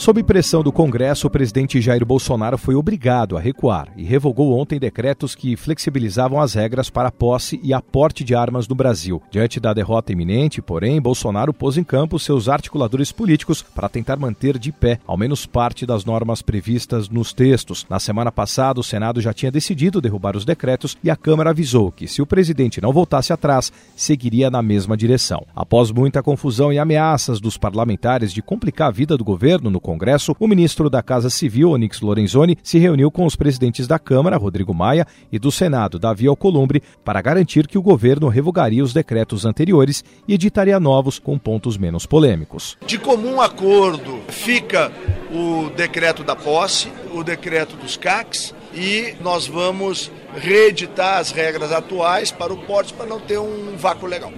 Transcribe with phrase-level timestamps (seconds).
[0.00, 4.78] Sob pressão do Congresso, o presidente Jair Bolsonaro foi obrigado a recuar e revogou ontem
[4.78, 9.20] decretos que flexibilizavam as regras para a posse e aporte de armas no Brasil.
[9.30, 14.58] Diante da derrota iminente, porém, Bolsonaro pôs em campo seus articuladores políticos para tentar manter
[14.58, 17.86] de pé ao menos parte das normas previstas nos textos.
[17.90, 21.92] Na semana passada, o Senado já tinha decidido derrubar os decretos e a Câmara avisou
[21.92, 25.44] que, se o presidente não voltasse atrás, seguiria na mesma direção.
[25.54, 30.36] Após muita confusão e ameaças dos parlamentares de complicar a vida do governo no Congresso,
[30.38, 34.72] o ministro da Casa Civil, Onyx Lorenzoni, se reuniu com os presidentes da Câmara, Rodrigo
[34.72, 40.04] Maia, e do Senado, Davi Alcolumbre, para garantir que o governo revogaria os decretos anteriores
[40.28, 42.78] e editaria novos com pontos menos polêmicos.
[42.86, 44.92] De comum acordo, fica
[45.32, 52.30] o decreto da posse, o decreto dos CACs e nós vamos reeditar as regras atuais
[52.30, 54.32] para o porte para não ter um vácuo legal.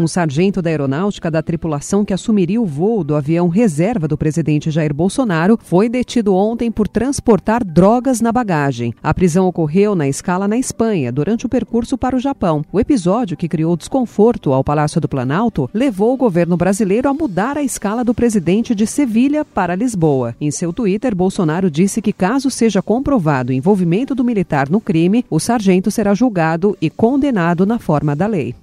[0.00, 4.70] Um sargento da aeronáutica da tripulação que assumiria o voo do avião reserva do presidente
[4.70, 8.94] Jair Bolsonaro foi detido ontem por transportar drogas na bagagem.
[9.02, 12.64] A prisão ocorreu na escala na Espanha, durante o percurso para o Japão.
[12.70, 17.58] O episódio, que criou desconforto ao Palácio do Planalto, levou o governo brasileiro a mudar
[17.58, 20.36] a escala do presidente de Sevilha para Lisboa.
[20.40, 25.24] Em seu Twitter, Bolsonaro disse que, caso seja comprovado o envolvimento do militar no crime,
[25.30, 28.54] o sargento será julgado e condenado na forma da lei.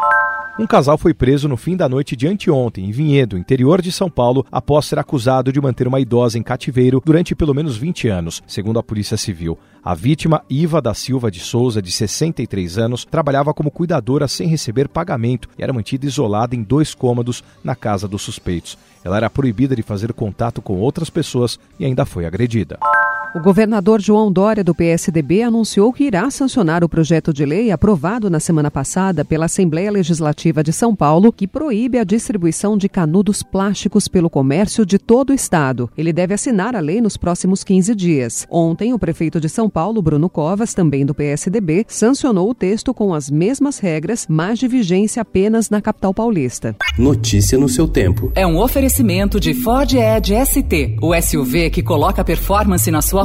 [0.57, 4.09] Um casal foi preso no fim da noite de anteontem, em Vinhedo, interior de São
[4.09, 8.41] Paulo, após ser acusado de manter uma idosa em cativeiro durante pelo menos 20 anos,
[8.47, 9.59] segundo a Polícia Civil.
[9.83, 14.87] A vítima, Iva da Silva de Souza, de 63 anos, trabalhava como cuidadora sem receber
[14.87, 18.77] pagamento e era mantida isolada em dois cômodos na casa dos suspeitos.
[19.03, 22.79] Ela era proibida de fazer contato com outras pessoas e ainda foi agredida.
[23.35, 28.29] O governador João Dória, do PSDB, anunciou que irá sancionar o projeto de lei aprovado
[28.29, 33.43] na semana passada pela Assembleia Legislativa de São Paulo, que proíbe a distribuição de canudos
[33.43, 35.89] plásticos pelo comércio de todo o estado.
[35.97, 38.47] Ele deve assinar a lei nos próximos 15 dias.
[38.49, 43.13] Ontem, o prefeito de São Paulo, Bruno Covas, também do PSDB, sancionou o texto com
[43.13, 46.73] as mesmas regras, mas de vigência apenas na capital paulista.
[46.97, 48.31] Notícia no seu tempo.
[48.33, 53.24] É um oferecimento de Ford Edge ST, o SUV que coloca performance na sua